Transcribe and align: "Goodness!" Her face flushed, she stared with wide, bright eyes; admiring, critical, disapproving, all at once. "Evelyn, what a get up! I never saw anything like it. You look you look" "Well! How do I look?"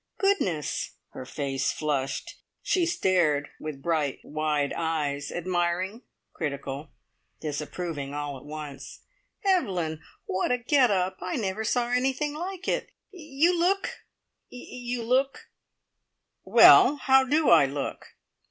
"Goodness!" 0.17 0.93
Her 1.09 1.27
face 1.27 1.71
flushed, 1.71 2.41
she 2.63 2.87
stared 2.87 3.49
with 3.59 3.83
wide, 3.85 4.17
bright 4.23 4.73
eyes; 4.75 5.31
admiring, 5.31 6.01
critical, 6.33 6.89
disapproving, 7.39 8.11
all 8.11 8.35
at 8.39 8.43
once. 8.43 9.01
"Evelyn, 9.45 10.01
what 10.25 10.51
a 10.51 10.57
get 10.57 10.89
up! 10.89 11.17
I 11.21 11.35
never 11.35 11.63
saw 11.63 11.89
anything 11.91 12.33
like 12.33 12.67
it. 12.67 12.89
You 13.11 13.55
look 13.59 13.99
you 14.49 15.03
look" 15.03 15.51
"Well! 16.43 16.95
How 16.95 17.23
do 17.23 17.51
I 17.51 17.67
look?" 17.67 18.15